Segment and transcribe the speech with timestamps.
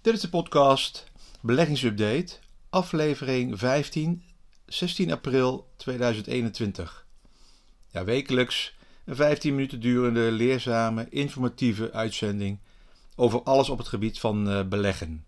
[0.00, 1.06] Dit is de podcast
[1.40, 2.38] Beleggingsupdate,
[2.70, 4.22] aflevering 15,
[4.66, 7.06] 16 april 2021.
[7.90, 8.74] Ja, wekelijks
[9.04, 12.58] een 15 minuten durende, leerzame, informatieve uitzending
[13.16, 15.24] over alles op het gebied van uh, beleggen.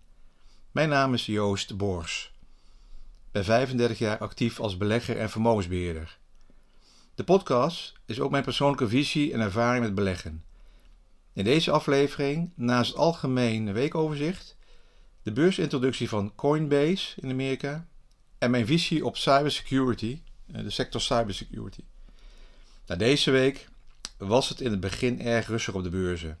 [0.71, 2.31] Mijn naam is Joost Bors.
[3.25, 6.17] Ik ben 35 jaar actief als belegger en vermogensbeheerder.
[7.15, 10.43] De podcast is ook mijn persoonlijke visie en ervaring met beleggen.
[11.33, 14.55] In deze aflevering, naast het algemeen weekoverzicht,
[15.23, 17.87] de beursintroductie van Coinbase in Amerika
[18.37, 21.83] en mijn visie op cybersecurity, eh, de sector cybersecurity.
[22.85, 23.67] Nou, deze week
[24.17, 26.39] was het in het begin erg rustig op de beurzen,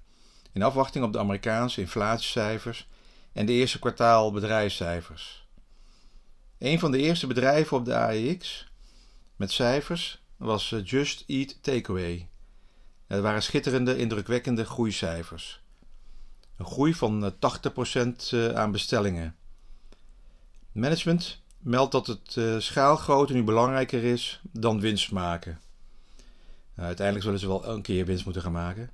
[0.51, 2.87] in afwachting op de Amerikaanse inflatiecijfers
[3.31, 5.47] en de eerste kwartaal bedrijfscijfers.
[6.59, 8.67] Een van de eerste bedrijven op de AEX
[9.35, 12.27] met cijfers was eh, Just Eat Takeaway.
[13.13, 15.61] Het waren schitterende, indrukwekkende groeicijfers.
[16.57, 19.35] Een groei van 80% eh, eh, aan bestellingen.
[20.71, 25.59] Management meldt dat het schaalgrootte nu belangrijker is dan winst maken.
[26.75, 28.89] Nou, uiteindelijk zullen ze wel een keer winst moeten gaan maken.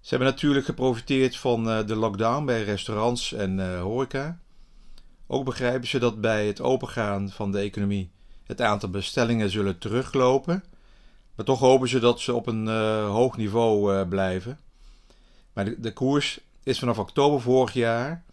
[0.00, 4.38] Ze hebben natuurlijk geprofiteerd van de lockdown bij restaurants en horeca.
[5.26, 8.10] Ook begrijpen ze dat bij het opengaan van de economie
[8.44, 10.64] het aantal bestellingen zullen teruglopen
[11.38, 14.58] maar toch hopen ze dat ze op een uh, hoog niveau uh, blijven.
[15.52, 18.24] Maar de, de, koers is vanaf oktober vorig jaar,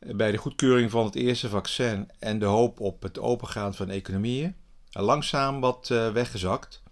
[0.00, 3.90] uh, bij de goedkeuring van het eerste vaccin en de hoop op het opengaan van
[3.90, 4.54] economieën,
[4.90, 6.82] langzaam wat weggezakt.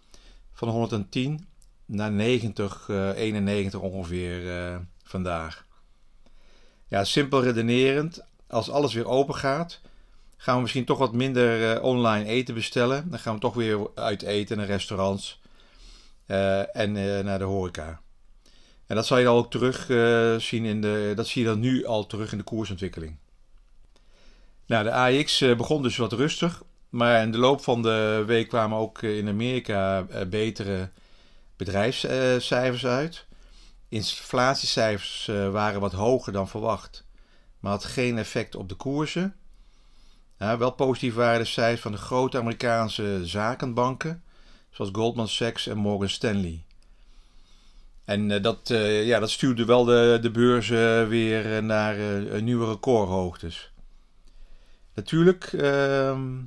[0.52, 1.46] Van 110
[1.86, 5.66] naar 90, 91 ongeveer vandaag.
[6.88, 9.80] Ja, simpel redenerend, als alles weer open gaat,
[10.37, 13.11] gaan we misschien toch wat minder uh, online eten bestellen.
[13.11, 15.41] Dan gaan we toch weer uit eten naar restaurants
[16.27, 18.01] uh, en uh, naar de horeca.
[18.86, 19.85] En dat zal je dan ook terug
[20.42, 23.17] zien in de, dat zie je dan nu al terug in de koersontwikkeling.
[24.67, 28.79] Nou, de AX begon dus wat rustig, maar in de loop van de week kwamen
[28.79, 30.91] ook in Amerika betere
[31.57, 33.27] bedrijfscijfers uit.
[33.89, 37.05] Inflatiecijfers waren wat hoger dan verwacht,
[37.61, 39.35] maar had geen effect op de koersen.
[40.36, 44.23] Wel positief waren de cijfers van de grote Amerikaanse zakenbanken,
[44.70, 46.64] zoals Goldman Sachs en Morgan Stanley.
[48.05, 51.96] En uh, dat, uh, ja, dat stuurde wel de, de beurzen weer naar
[52.42, 53.73] nieuwe recordhoogtes.
[54.95, 56.42] Natuurlijk, ehm,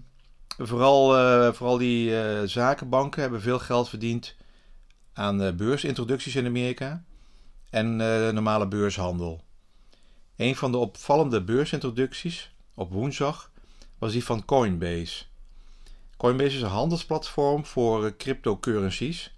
[0.58, 1.08] vooral,
[1.54, 2.14] vooral die
[2.48, 4.36] zakenbanken hebben veel geld verdiend
[5.14, 7.04] aan beursintroducties in Amerika
[7.70, 7.96] en
[8.34, 9.44] normale beurshandel.
[10.36, 13.49] Een van de opvallende beursintroducties op woensdag
[14.00, 15.24] was die van Coinbase.
[16.18, 19.34] Coinbase is een handelsplatform voor eh, cryptocurrencies.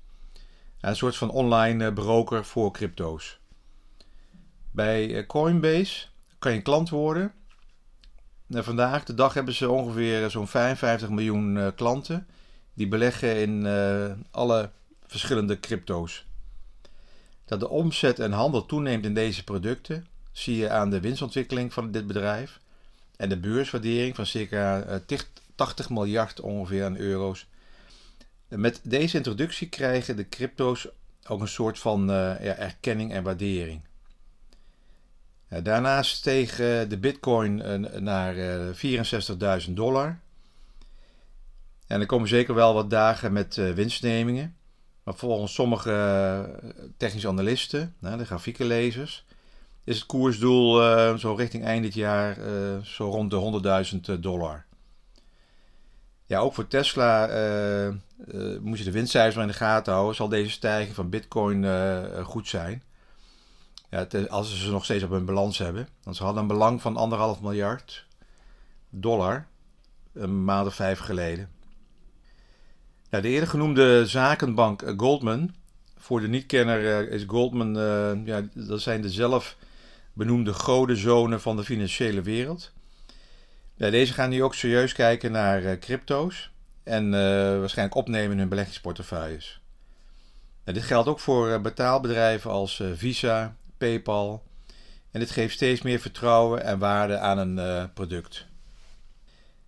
[0.80, 3.40] Een soort van online eh, broker voor crypto's.
[4.72, 6.08] Bij eh, Coinbase
[6.40, 7.34] kan je klant worden.
[8.50, 12.28] vandaag de dag hebben ze ongeveer zo'n 55 miljoen klanten
[12.74, 13.66] die beleggen in
[14.32, 14.72] alle
[15.06, 16.26] verschillende crypto's.
[17.46, 21.92] Dat de omzet en handel toeneemt in deze producten zie je aan de winstontwikkeling van
[21.92, 22.60] dit bedrijf
[23.22, 25.00] en de beurswaardering van circa
[25.56, 27.48] 80 eh, miljard ongeveer aan euro's.
[28.48, 30.88] Met deze introductie krijgen de crypto's
[31.28, 33.82] ook een soort van uh, ja, erkenning en waardering.
[35.64, 38.36] daarnaast steeg uh, de bitcoin uh, naar
[39.66, 40.20] 64.000 dollar.
[41.88, 44.56] En er komen zeker wel wat dagen met winstnemingen.
[45.04, 46.62] Maar volgens sommige
[46.98, 49.26] technische analisten, de grafiekenlezers,
[49.84, 54.16] is het koersdoel uh, zo richting eind dit jaar uh, zo rond de 100.000 eh,
[54.20, 54.66] dollar.
[56.26, 57.94] Ja, ook voor Tesla uh,
[58.62, 60.16] moet je de winstcijfers in de gaten houden.
[60.16, 61.66] Zal deze stijging van Bitcoin
[62.24, 62.84] goed zijn?
[63.90, 65.88] Ja, als ze ze nog steeds op hun balans hebben.
[66.04, 68.06] Want ze hadden een belang van anderhalf miljard
[68.90, 69.48] dollar
[70.14, 71.50] een maand of vijf geleden.
[73.10, 75.54] Ja, de eerder genoemde zakenbank Goldman.
[75.98, 77.74] Voor de niet-kenner is Goldman,
[78.26, 79.10] ja, dat zijn de
[80.14, 82.72] benoemde godenzonen van de financiële wereld.
[83.76, 86.52] deze gaan nu ook serieus kijken naar uh, crypto's
[86.84, 87.12] en uh,
[87.60, 89.62] waarschijnlijk opnemen in hun beleggingsportefeuilles.
[90.64, 94.44] dit geldt ook voor uh, betaalbedrijven als Visa, PayPal.
[95.12, 98.46] En dit geeft steeds meer vertrouwen en waarde aan een product.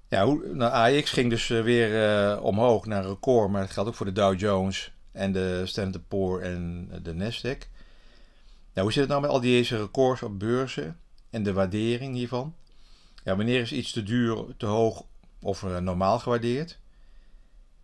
[0.08, 3.96] Ja, hoe, nou, AX ging dus weer omhoog naar een record, maar dat geldt ook
[3.96, 7.70] voor de Dow Jones en de Standard Poor's en de Nasdaq.
[8.74, 11.00] Nou, hoe zit het nou met al deze records op beurzen
[11.30, 12.56] en de waardering hiervan?
[13.24, 15.06] Ja, wanneer is iets te duur, te hoog
[15.42, 16.80] of uh, normaal gewaardeerd?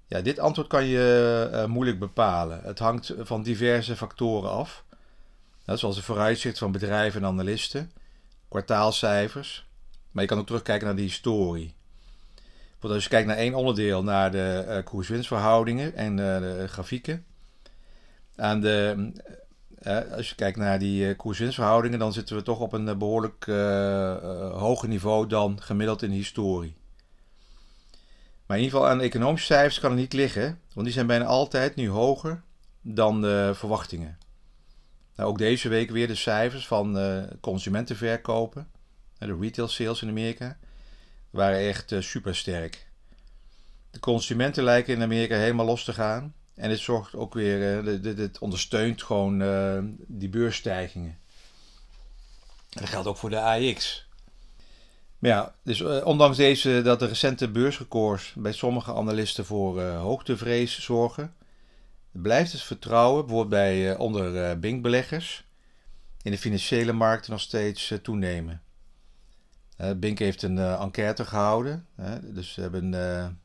[0.08, 2.62] Ja, dit antwoord kan je uh, moeilijk bepalen.
[2.64, 4.84] Het hangt van diverse factoren af.
[5.66, 7.92] Nou, zoals de vooruitzicht van bedrijven en analisten,
[8.50, 9.68] kwartaalcijfers.
[10.12, 11.74] Maar je kan ook terugkijken naar de historie.
[12.80, 17.26] Als je kijkt naar één onderdeel, naar de uh, koers-winstverhoudingen en de grafieken.
[18.36, 19.12] Aan de,
[20.16, 23.46] als je kijkt naar die koers-winstverhoudingen, dan zitten we toch op een behoorlijk
[24.54, 26.76] hoger niveau dan gemiddeld in de historie.
[28.46, 31.08] Maar in ieder geval aan de economische cijfers kan het niet liggen, want die zijn
[31.08, 32.42] bijna altijd nu hoger
[32.82, 34.18] dan de verwachtingen.
[35.16, 37.00] Nou, ook deze week weer de cijfers van
[37.42, 38.68] consumentenverkopen,
[39.18, 40.58] de retail sales in Amerika
[41.30, 42.88] waren echt uh, super sterk.
[43.92, 46.34] De consumenten lijken in Amerika helemaal los te gaan.
[46.60, 51.18] En dit zorgt ook weer, uh, dit, ondersteunt gewoon uh, die beursstijgingen.
[52.70, 54.08] En dat geldt ook voor de AX.
[55.20, 61.34] Maar ja, dus ondanks deze dat de recente beursrecords bij sommige analisten voor hoogtevrees zorgen,
[62.12, 65.44] blijft het vertrouwen, bijvoorbeeld bij onder Bink-beleggers,
[66.22, 68.62] in de financiële markten nog steeds toenemen.
[69.96, 71.86] Bink heeft een enquête gehouden.
[72.24, 72.94] dus ze hebben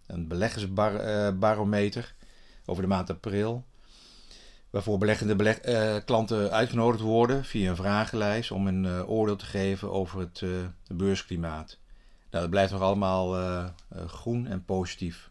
[0.06, 2.14] een beleggersbarometer
[2.66, 3.64] over de maand april.
[4.70, 5.60] Waarvoor beleggende beleg
[6.04, 10.42] klanten uitgenodigd worden via een vragenlijst om een oordeel te geven over het
[10.86, 11.78] beursklimaat.
[12.30, 13.34] Nou, dat blijft nog allemaal
[14.06, 15.30] groen en positief.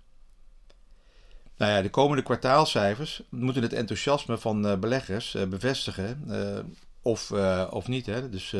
[1.57, 6.23] Nou ja, de komende kwartaalcijfers moeten het enthousiasme van beleggers bevestigen.
[7.01, 7.31] of,
[7.69, 8.05] of niet.
[8.05, 8.29] Hè?
[8.29, 8.55] Dus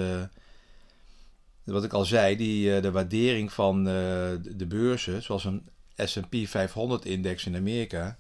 [1.63, 3.93] wat ik al zei, die, eh, de waardering van eh,
[4.41, 5.63] de beurzen, zoals een
[6.11, 8.17] SP 500-index in Amerika,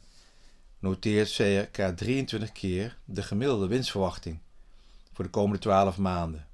[0.83, 4.39] noteert circa 23 keer de gemiddelde winstverwachting
[5.13, 6.47] voor de komende 12 maanden.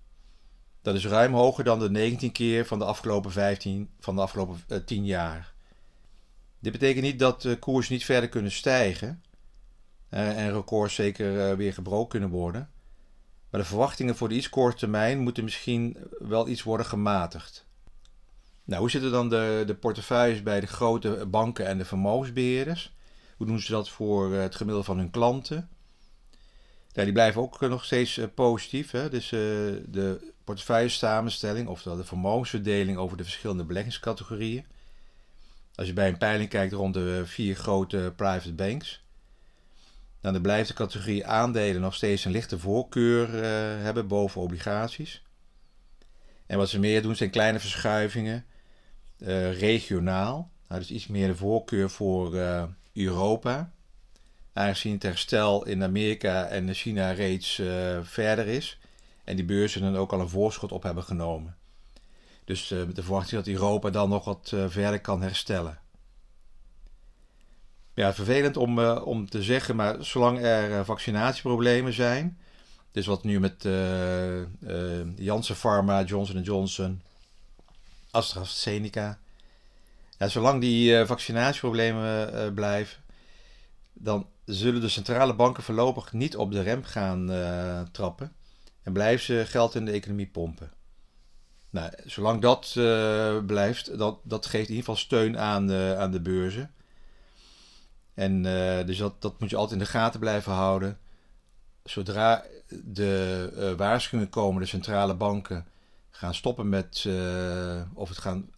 [0.82, 4.86] Dat is ruim hoger dan de 19 keer van de afgelopen, 15, van de afgelopen
[4.86, 5.54] 10 eh, jaar.
[6.60, 9.24] Dit betekent niet dat de koers niet verder kunnen stijgen
[10.10, 12.70] en records zeker weer gebroken kunnen worden.
[13.50, 17.66] Maar de verwachtingen voor de iets korte termijn moeten misschien wel iets worden gematigd.
[18.64, 22.98] Nou, hoe zitten dan de, de portefeuilles bij de grote banken en de vermogensbeheerders?
[23.40, 25.70] Hoe doen ze dat voor eh, het gemiddelde van hun klanten?
[26.92, 28.92] Ja, die blijven ook nog steeds uh, positief.
[28.92, 29.10] Hè?
[29.10, 34.66] Dus de portefeuillesamenstelling, oftewel de vermogensverdeling over de verschillende beleggingscategorieën.
[35.76, 39.04] Als je bij een peiling kijkt rond de vier grote private banks,
[40.22, 43.34] dan blijft de categorie aandelen nog steeds een lichte voorkeur
[43.84, 45.24] hebben boven obligaties.
[46.46, 48.46] En wat ze meer doen zijn kleine verschuivingen
[49.52, 50.52] regionaal.
[50.68, 52.36] Dus iets meer de voorkeur voor
[53.06, 53.72] Europa.
[54.54, 57.62] Aangezien het herstel in Amerika en China reeds
[58.02, 58.80] verder is.
[59.24, 61.58] En die beurzen dan ook al een voorschot op hebben genomen.
[62.46, 65.80] Dus de verwachting dat Europa dan nog wat verder kan herstellen.
[67.94, 72.40] Ja, vervelend om, om te zeggen, maar zolang er vaccinatieproblemen zijn,
[72.92, 73.68] dus wat nu met
[75.16, 77.02] Janssen Pharma, Johnson Johnson,
[78.12, 79.20] AstraZeneca,
[80.28, 83.04] zolang die vaccinatieproblemen blijven,
[83.94, 87.26] dan zullen de centrale banken voorlopig niet op de rem gaan
[87.92, 88.34] trappen
[88.84, 90.72] en blijven ze geld in de economie pompen.
[91.70, 92.72] Nou, zolang dat
[93.46, 96.74] blijft, dat, dat geeft in ieder geval steun aan, aan de beurzen.
[98.20, 101.00] En uh, dus dat, dat moet je altijd in de gaten blijven houden.
[101.84, 102.44] Zodra
[102.84, 105.66] de uh, waarschuwingen komen, de centrale banken
[106.10, 108.50] gaan stoppen met uh, of het gaan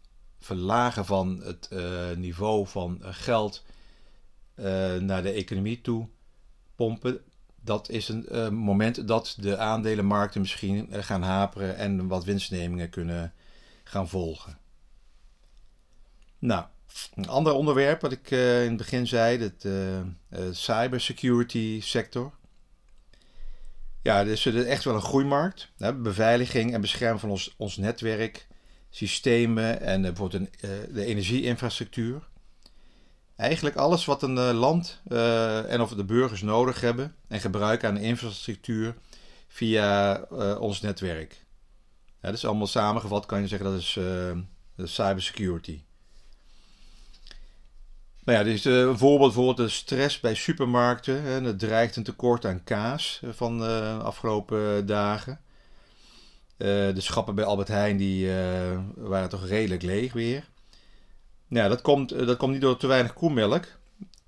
[0.41, 1.69] verlagen van het
[2.17, 3.63] niveau van geld
[4.99, 6.07] naar de economie toe
[6.75, 7.21] pompen.
[7.61, 13.33] Dat is een moment dat de aandelenmarkten misschien gaan haperen en wat winstnemingen kunnen
[13.83, 14.57] gaan volgen.
[16.39, 16.65] Nou,
[17.15, 19.99] een ander onderwerp wat ik in het begin zei, uh,
[20.51, 22.33] cybersecurity sector.
[24.01, 25.71] Ja, dus is echt wel een groeimarkt.
[25.77, 25.93] Hè?
[25.93, 28.47] Beveiliging en bescherming van ons, ons netwerk,
[28.91, 32.29] systemen en bijvoorbeeld een, de energieinfrastructuur.
[33.35, 35.01] Eigenlijk alles wat een land
[35.67, 38.95] en of de burgers nodig hebben en gebruiken aan de infrastructuur
[39.47, 40.21] via
[40.59, 41.45] ons netwerk.
[42.21, 43.97] Dat is allemaal samengevat, kan je zeggen, dat is
[44.93, 45.81] cybersecurity.
[48.23, 51.21] Nou ja, eh, een voorbeeld voor de stress bij supermarkten.
[51.21, 51.41] Hè.
[51.41, 55.39] Het dreigt een tekort aan kaas eh, van de afgelopen dagen.
[56.61, 60.49] Uh, de schappen bij Albert Heijn die, uh, waren toch redelijk leeg weer.
[61.47, 63.67] Nou, dat komt, dat komt niet door te weinig koemelk.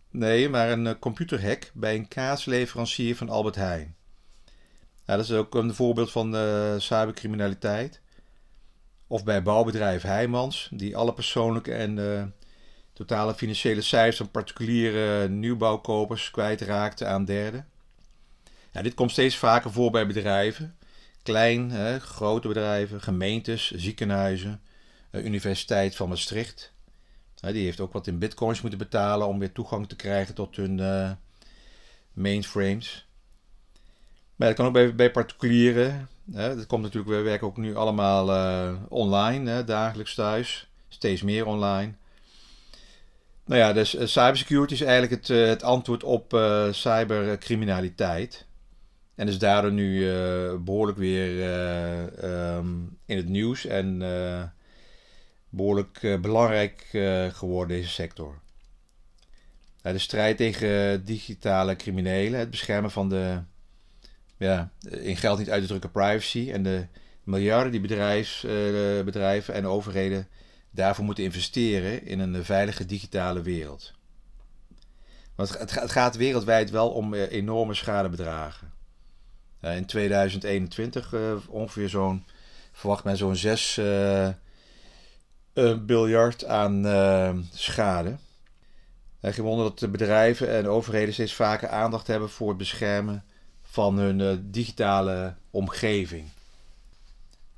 [0.09, 3.95] Nee, maar een computerhack bij een kaasleverancier van Albert Heijn.
[5.05, 6.35] Nou, dat is ook een voorbeeld van
[6.81, 8.01] cybercriminaliteit.
[9.07, 12.33] Of bij bouwbedrijf Heijmans, die alle persoonlijke en
[12.93, 17.67] totale financiële cijfers van particuliere nieuwbouwkopers kwijtraakten aan derden.
[18.71, 20.77] Ja, dit komt steeds vaker voor bij bedrijven.
[21.23, 24.61] Klein, hè, grote bedrijven, gemeentes, ziekenhuizen,
[25.11, 26.73] Universiteit van Maastricht.
[27.35, 30.81] die heeft ook wat in bitcoins moeten betalen om weer toegang te krijgen tot hun
[32.13, 33.07] mainframes.
[34.35, 36.09] Maar dat kan ook bij, bij particulieren.
[36.31, 36.55] Hè.
[36.55, 38.27] Dat komt natuurlijk, we werken ook nu allemaal
[38.89, 40.67] online, hè, dagelijks thuis.
[40.87, 41.93] Steeds meer online.
[43.45, 46.39] Nou ja, dus cybersecurity is eigenlijk het, het antwoord op
[46.71, 48.45] cybercriminaliteit.
[49.15, 49.99] En is daardoor nu
[50.59, 51.43] behoorlijk weer
[52.55, 53.97] um, in het nieuws en
[55.49, 56.87] behoorlijk belangrijk
[57.33, 58.41] geworden, deze sector.
[59.81, 63.41] de strijd tegen digitale criminelen, het beschermen van de
[64.37, 66.87] ja, in geld niet uit te drukken privacy en de
[67.23, 68.41] miljarden die bedrijfs,
[69.05, 70.27] bedrijven en overheden
[70.73, 73.93] daarvoor moeten investeren in een veilige digitale wereld.
[75.35, 78.72] Want het, gaat wereldwijd wel om eh, enorme schadebedragen.
[79.71, 82.25] In 2021 uh, eh, ongeveer zo'n,
[82.71, 84.29] verwacht men zo'n 6 uh,
[85.85, 86.83] biljard aan
[87.53, 88.15] schade.
[89.21, 93.23] Geen wonder dat de bedrijven en overheden steeds vaker aandacht hebben voor het beschermen
[93.61, 96.27] van hun digitale omgeving.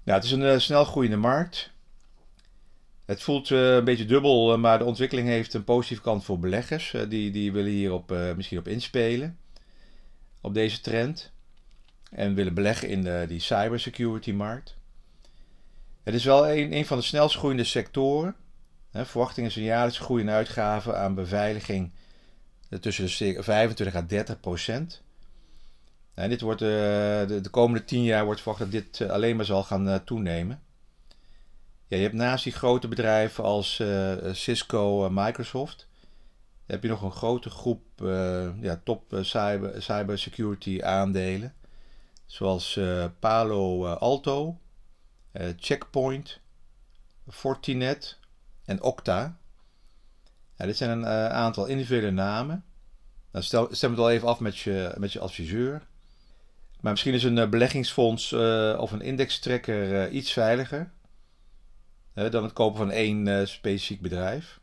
[0.03, 1.71] Nou, het is een snel groeiende markt.
[3.05, 6.95] Het voelt een beetje dubbel, maar de ontwikkeling heeft een positieve kant voor beleggers.
[7.09, 9.37] Die, die willen hierop misschien op inspelen,
[10.41, 11.33] op deze trend.
[12.15, 14.75] En willen beleggen in de, die cybersecurity markt.
[16.03, 18.35] Het is wel een, van de snelst groeiende sectoren.
[18.91, 21.91] Hè, verwachting is een jaarlijkse groei in uitgaven aan beveiliging
[22.79, 25.01] tussen de 25 à 30 procent.
[26.13, 29.63] En dit wordt, de, de, komende 10 jaar wordt verwacht dat dit alleen maar zal
[29.63, 30.61] gaan toenemen.
[31.87, 33.83] Ja, je hebt naast die grote bedrijven als
[34.31, 35.87] Cisco, uh, Microsoft,
[36.65, 37.81] heb je nog een grote groep
[38.61, 41.53] ja, top cyber, cybersecurity aandelen.
[42.25, 42.79] Zoals
[43.19, 44.59] Palo Alto,
[45.55, 46.39] Checkpoint,
[47.29, 48.19] Fortinet
[48.65, 49.37] en Okta.
[50.55, 52.65] Dit zijn een aantal individuele namen.
[53.31, 55.87] Nou, stel, stem het al even af met je, met je adviseur.
[56.81, 58.33] Maar misschien is een beleggingsfonds
[58.77, 60.91] of een indextrekker iets veiliger
[62.13, 64.59] dan het kopen van één specifiek bedrijf.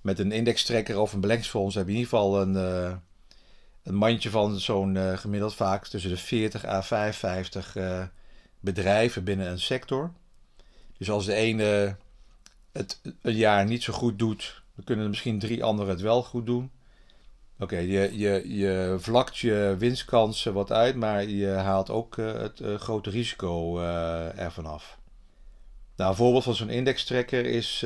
[0.00, 3.02] Met een indextrekker of een beleggingsfonds heb je in ieder geval een,
[3.82, 7.76] een mandje van zo'n uh, gemiddeld vaak tussen de 40 à 55
[8.60, 10.12] bedrijven binnen een sector.
[10.98, 11.96] Dus als de ene
[12.72, 16.22] het een jaar niet zo goed doet, dan kunnen er misschien drie anderen het wel
[16.22, 16.70] goed doen.
[17.58, 23.10] Oké, je, je, je vlakt je winstkansen wat uit, maar je haalt ook het grote
[23.10, 23.80] risico
[24.36, 24.98] ervan af.
[25.96, 27.84] Nou, een voorbeeld van zo'n indextrekker is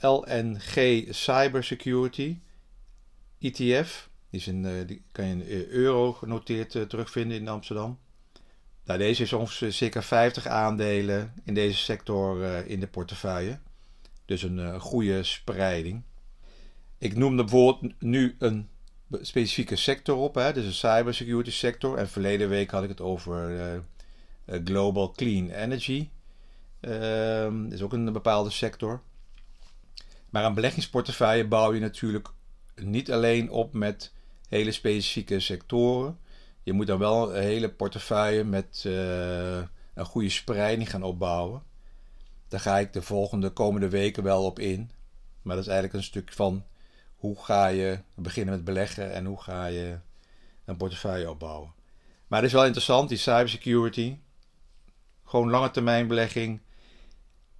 [0.00, 2.38] LNG Cybersecurity
[3.38, 4.08] ETF.
[4.34, 7.98] Die, is in, uh, die kan je in euro genoteerd terugvinden in Amsterdam.
[8.84, 13.58] Nou, deze heeft ongeveer circa 50 aandelen in deze sector in de portefeuille.
[14.24, 16.02] Dus een goede spreiding.
[16.98, 18.68] Ik noemde bijvoorbeeld nu een
[19.20, 21.98] specifieke sector op, hè, dus een cybersecurity sector.
[21.98, 23.82] En verleden week had ik het over
[24.46, 26.08] Global Clean Energy.
[26.80, 29.02] Um, is ook een bepaalde sector.
[30.30, 32.28] Maar een beleggingsportefeuille bouw je natuurlijk
[32.74, 34.12] niet alleen op met
[34.54, 36.18] hele specifieke sectoren.
[36.62, 39.56] Je moet dan wel een hele portefeuille met uh,
[39.94, 41.62] een goede spreiding gaan opbouwen.
[42.48, 44.90] Daar ga ik de volgende komende weken wel op in.
[45.42, 46.64] Maar dat is eigenlijk een stuk van
[47.14, 49.98] hoe ga je beginnen met beleggen en hoe ga je
[50.64, 51.72] een portefeuille opbouwen.
[52.26, 54.16] Maar het is wel interessant, die cybersecurity.
[55.24, 56.60] Gewoon lange termijn belegging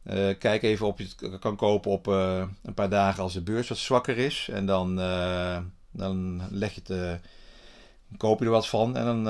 [0.05, 3.43] uh, kijk even of je het kan kopen op uh, een paar dagen als de
[3.43, 4.49] beurs wat zwakker is.
[4.53, 5.01] En dan,
[5.95, 7.21] dan leg je het,
[8.17, 8.97] koop je er wat van.
[8.97, 9.25] En dan,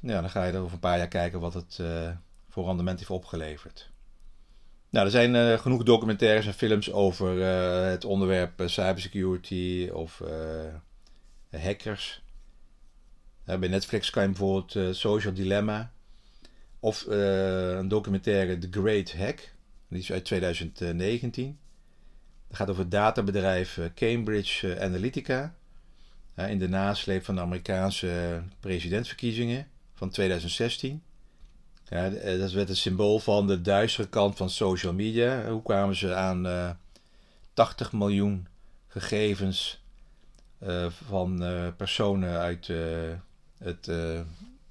[0.00, 1.80] ja, dan ga je er over een paar jaar kijken wat het
[2.48, 3.90] voor rendement heeft opgeleverd.
[4.90, 7.42] Nou, er zijn genoeg documentaires en films over
[7.90, 10.22] het onderwerp cybersecurity of
[11.50, 12.22] hackers.
[13.44, 15.92] bij Netflix kan je bijvoorbeeld Social Dilemma
[16.80, 19.54] of een documentaire The Great Hack
[19.88, 21.58] die is uit 2019.
[22.48, 25.55] Het gaat over het databedrijf eh, Cambridge eh, Analytica.
[26.36, 31.02] In de nasleep van de Amerikaanse presidentsverkiezingen van 2016.
[31.88, 35.48] Ja, eh, dat werd het symbool van de duistere kant van social media.
[35.50, 36.70] Hoe kwamen ze aan uh,
[37.52, 38.46] 80 miljoen
[38.88, 39.82] gegevens
[40.62, 41.44] uh, van
[41.76, 42.70] personen uit
[43.58, 43.90] het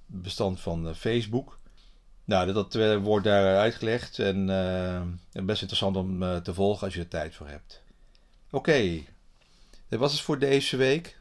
[0.05, 1.59] bestand van Facebook?
[2.25, 4.45] Nou, dat wordt daar uitgelegd en
[5.31, 7.81] best interessant om te volgen als je er tijd voor hebt.
[8.51, 9.01] Oké,
[9.89, 11.17] dat was het voor deze week.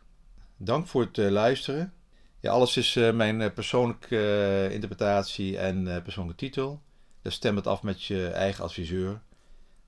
[0.56, 1.92] Dank voor het luisteren.
[2.40, 6.82] Ja, alles is uh, mijn persoonlijke interpretatie en persoonlijke titel.
[7.22, 9.20] Dus stem het af met je eigen adviseur.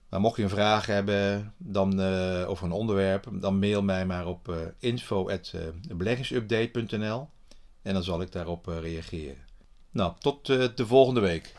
[0.08, 2.00] Maar mocht je een vraag hebben dan,
[2.46, 7.28] over een onderwerp, dan mail mij maar op info.beleggingsupdate.nl
[7.82, 9.44] en dan zal ik daarop reageren.
[9.90, 11.54] Nou, tot de volgende week.